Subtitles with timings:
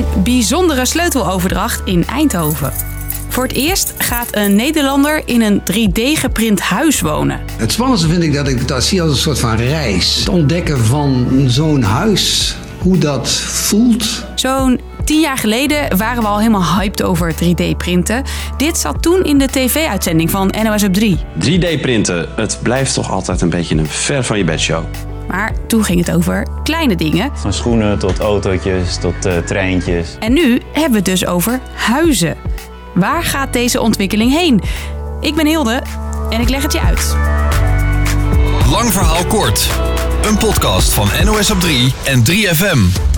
[0.00, 2.72] Een bijzondere sleuteloverdracht in Eindhoven.
[3.28, 7.40] Voor het eerst gaat een Nederlander in een 3D-geprint huis wonen.
[7.56, 10.16] Het spannendste vind ik dat ik dat zie als een soort van reis.
[10.18, 14.24] Het ontdekken van zo'n huis, hoe dat voelt.
[14.34, 18.22] Zo'n tien jaar geleden waren we al helemaal hyped over 3D-printen.
[18.56, 21.18] Dit zat toen in de tv-uitzending van NOS op 3.
[21.38, 24.84] 3D-printen, het blijft toch altijd een beetje een ver van je bedshow.
[25.30, 27.30] Maar toen ging het over kleine dingen.
[27.34, 30.16] Van schoenen tot autootjes tot uh, treintjes.
[30.18, 32.36] En nu hebben we het dus over huizen.
[32.94, 34.62] Waar gaat deze ontwikkeling heen?
[35.20, 35.82] Ik ben Hilde
[36.30, 37.16] en ik leg het je uit.
[38.70, 39.70] Lang verhaal kort.
[40.22, 43.09] Een podcast van NOS op 3 en 3FM.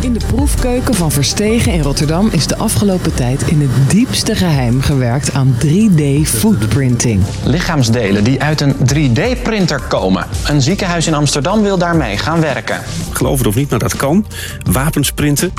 [0.00, 4.80] In de proefkeuken van Verstegen in Rotterdam is de afgelopen tijd in het diepste geheim
[4.80, 7.22] gewerkt aan 3D footprinting.
[7.44, 10.26] Lichaamsdelen die uit een 3D-printer komen.
[10.46, 12.80] Een ziekenhuis in Amsterdam wil daarmee gaan werken.
[13.12, 14.26] Geloof het of niet, maar dat kan.
[14.72, 15.52] Wapens printen.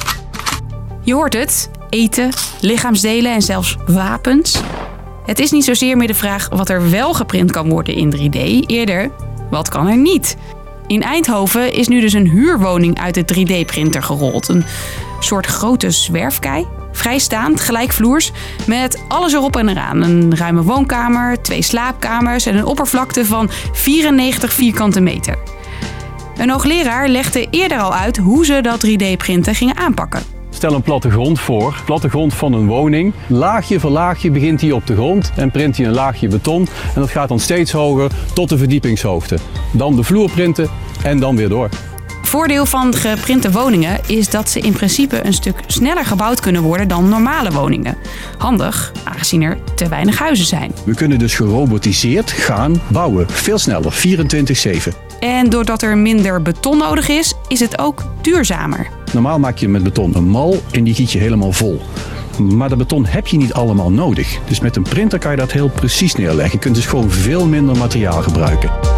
[1.01, 2.29] Je hoort het: eten,
[2.61, 4.61] lichaamsdelen en zelfs wapens.
[5.25, 8.65] Het is niet zozeer meer de vraag wat er wel geprint kan worden in 3D,
[8.65, 9.11] eerder
[9.49, 10.37] wat kan er niet.
[10.91, 14.47] In Eindhoven is nu dus een huurwoning uit de 3D-printer gerold.
[14.47, 14.63] Een
[15.19, 18.31] soort grote zwerfkei, vrijstaand, gelijkvloers,
[18.67, 20.01] met alles erop en eraan.
[20.01, 25.37] Een ruime woonkamer, twee slaapkamers en een oppervlakte van 94 vierkante meter.
[26.37, 30.40] Een hoogleraar legde eerder al uit hoe ze dat 3D-printen gingen aanpakken.
[30.61, 33.13] Stel een plattegrond voor, plattegrond van een woning.
[33.27, 36.67] Laagje voor laagje begint hij op de grond en print hij een laagje beton.
[36.95, 39.37] En dat gaat dan steeds hoger tot de verdiepingshoogte.
[39.73, 40.69] Dan de vloer printen
[41.03, 41.69] en dan weer door.
[42.21, 46.87] Voordeel van geprinte woningen is dat ze in principe een stuk sneller gebouwd kunnen worden
[46.87, 47.97] dan normale woningen.
[48.37, 50.71] Handig, aangezien er te weinig huizen zijn.
[50.83, 53.29] We kunnen dus gerobotiseerd gaan bouwen.
[53.29, 55.10] Veel sneller, 24-7.
[55.21, 58.87] En doordat er minder beton nodig is, is het ook duurzamer.
[59.13, 61.81] Normaal maak je met beton een mal en die giet je helemaal vol.
[62.37, 64.39] Maar dat beton heb je niet allemaal nodig.
[64.47, 66.53] Dus met een printer kan je dat heel precies neerleggen.
[66.53, 68.90] Je kunt dus gewoon veel minder materiaal gebruiken.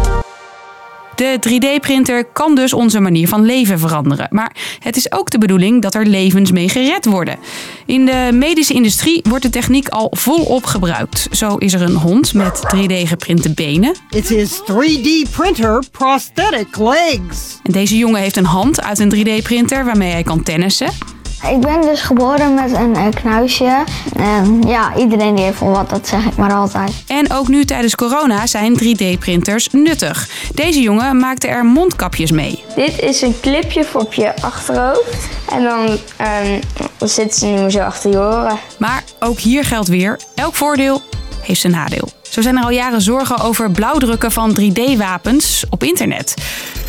[1.14, 4.26] De 3D-printer kan dus onze manier van leven veranderen.
[4.30, 7.38] Maar het is ook de bedoeling dat er levens mee gered worden.
[7.86, 11.28] In de medische industrie wordt de techniek al volop gebruikt.
[11.30, 13.94] Zo is er een hond met 3D-geprinte benen.
[14.10, 17.58] It is 3D printer prosthetic legs.
[17.62, 21.13] En deze jongen heeft een hand uit een 3D-printer waarmee hij kan tennissen.
[21.50, 23.84] Ik ben dus geboren met een uh, knuisje.
[24.16, 26.92] En ja, iedereen die heeft wel wat, dat zeg ik maar altijd.
[27.06, 30.28] En ook nu tijdens corona zijn 3D-printers nuttig.
[30.54, 32.64] Deze jongen maakte er mondkapjes mee.
[32.74, 35.28] Dit is een clipje voor op je achterhoofd.
[35.50, 36.60] En dan, um,
[37.08, 38.58] zitten ze nu zo achter je oren.
[38.78, 41.02] Maar ook hier geldt weer, elk voordeel
[41.42, 42.08] heeft zijn nadeel.
[42.22, 46.34] Zo zijn er al jaren zorgen over blauwdrukken van 3D-wapens op internet.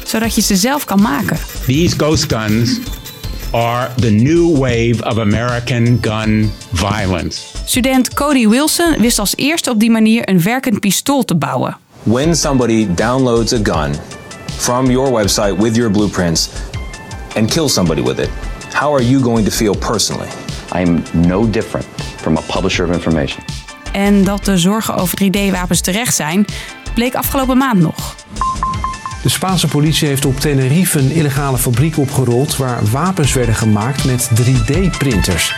[0.04, 1.38] Zodat je ze zelf kan maken.
[1.66, 2.80] These ghost guns
[3.56, 7.58] are the new wave of American gun violence.
[7.66, 11.78] Student Cody Wilson wist als eerste op die manier een werkend pistool te bouwen.
[12.04, 13.96] When somebody downloads a gun
[14.46, 16.50] from your website with your blueprints
[17.36, 18.30] and kills somebody with it,
[18.74, 20.30] how are you going to feel personally?
[20.74, 21.86] I'm no different
[22.18, 23.44] from a publisher of information.
[23.92, 26.46] En dat de zorgen over 3D-wapens terecht zijn,
[26.94, 28.15] bleek afgelopen maand nog.
[29.26, 34.30] De Spaanse politie heeft op Tenerife een illegale fabriek opgerold waar wapens werden gemaakt met
[34.30, 35.54] 3D-printers.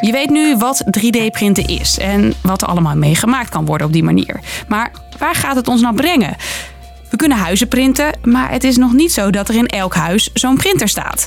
[0.00, 3.92] Je weet nu wat 3D-printen is en wat er allemaal mee gemaakt kan worden op
[3.92, 4.40] die manier.
[4.68, 6.36] Maar waar gaat het ons nou brengen?
[7.10, 10.30] We kunnen huizen printen, maar het is nog niet zo dat er in elk huis
[10.32, 11.26] zo'n printer staat.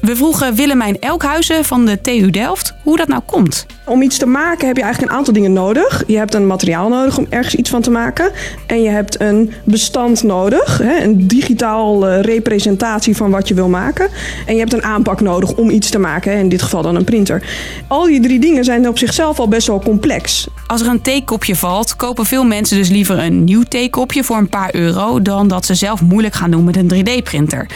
[0.00, 3.66] We vroegen Willemijn Elkhuizen van de TU Delft hoe dat nou komt.
[3.84, 6.02] Om iets te maken heb je eigenlijk een aantal dingen nodig.
[6.06, 8.30] Je hebt een materiaal nodig om ergens iets van te maken.
[8.66, 14.08] En je hebt een bestand nodig, een digitaal representatie van wat je wil maken.
[14.46, 17.04] En je hebt een aanpak nodig om iets te maken, in dit geval dan een
[17.04, 17.42] printer.
[17.86, 20.48] Al die drie dingen zijn op zichzelf al best wel complex.
[20.66, 24.48] Als er een theekopje valt, kopen veel mensen dus liever een nieuw theekopje voor een
[24.48, 27.66] paar euro dan dat ze zelf moeilijk gaan doen met een 3D-printer.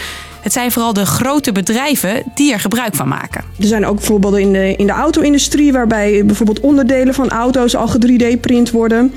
[0.44, 3.44] Het zijn vooral de grote bedrijven die er gebruik van maken.
[3.58, 7.88] Er zijn ook voorbeelden in de, in de auto-industrie waarbij bijvoorbeeld onderdelen van auto's al
[8.06, 9.14] 3D-print worden.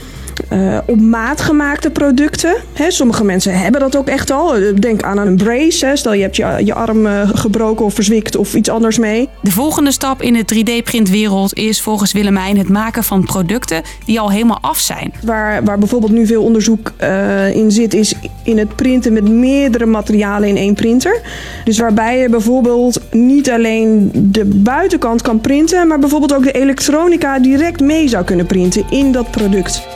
[0.54, 2.56] Uh, op maat gemaakte producten.
[2.74, 4.56] He, sommige mensen hebben dat ook echt al.
[4.80, 5.92] Denk aan een brace.
[5.94, 9.30] Stel je hebt je, je arm uh, gebroken of verzwikt of iets anders mee.
[9.42, 14.32] De volgende stap in de 3D-printwereld is volgens Willemijn het maken van producten die al
[14.32, 15.14] helemaal af zijn.
[15.24, 18.14] Waar, waar bijvoorbeeld nu veel onderzoek uh, in zit, is
[18.44, 21.22] in het printen met meerdere materialen in één printer.
[21.64, 27.40] Dus waarbij je bijvoorbeeld niet alleen de buitenkant kan printen, maar bijvoorbeeld ook de elektronica
[27.40, 29.88] direct mee zou kunnen printen in dat product.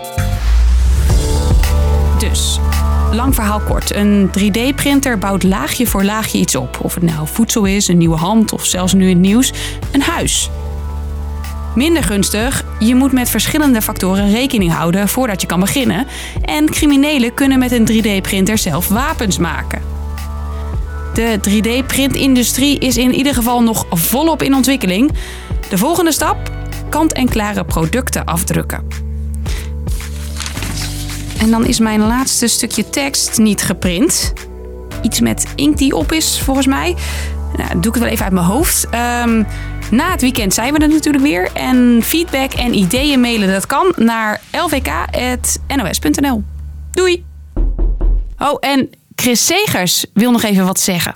[2.31, 2.59] Dus,
[3.11, 3.95] Lang verhaal kort.
[3.95, 6.79] Een 3D-printer bouwt laagje voor laagje iets op.
[6.81, 9.53] Of het nou voedsel is, een nieuwe hand of zelfs nu in het nieuws,
[9.91, 10.49] een huis.
[11.75, 16.07] Minder gunstig, je moet met verschillende factoren rekening houden voordat je kan beginnen.
[16.41, 19.81] En criminelen kunnen met een 3D-printer zelf wapens maken.
[21.13, 25.11] De 3D-printindustrie is in ieder geval nog volop in ontwikkeling.
[25.69, 26.51] De volgende stap:
[26.89, 29.10] kant-en-klare producten afdrukken.
[31.41, 34.33] En dan is mijn laatste stukje tekst niet geprint.
[35.01, 36.95] Iets met inkt die op is, volgens mij.
[37.57, 38.89] Nou, doe ik het wel even uit mijn hoofd.
[38.89, 39.43] Ehm,
[39.91, 41.49] na het weekend zijn we er natuurlijk weer.
[41.53, 46.43] En feedback en ideeën mailen, dat kan naar lvk.nos.nl.
[46.91, 47.25] Doei!
[48.37, 51.15] Oh, en Chris Segers wil nog even wat zeggen.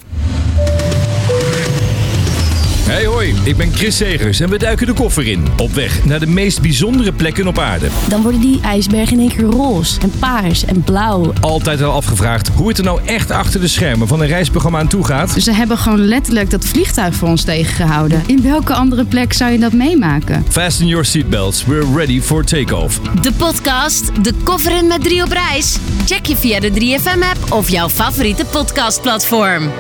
[2.86, 5.46] Hey hoi, ik ben Chris Segers en we duiken de koffer in.
[5.58, 7.88] Op weg naar de meest bijzondere plekken op aarde.
[8.10, 11.34] Dan worden die ijsbergen in één keer roze en paars en blauw.
[11.42, 14.88] Altijd al afgevraagd hoe het er nou echt achter de schermen van een reisprogramma aan
[14.88, 15.32] toe gaat.
[15.38, 18.24] Ze hebben gewoon letterlijk dat vliegtuig voor ons tegengehouden.
[18.26, 20.46] In welke andere plek zou je dat meemaken?
[20.50, 23.00] Fasten your seatbelts, we're ready for takeoff.
[23.22, 25.78] De podcast De Koffer in met drie op reis.
[26.06, 29.72] Check je via de 3FM-app of jouw favoriete podcastplatform.